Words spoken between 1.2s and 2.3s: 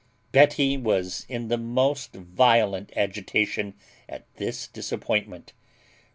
in the most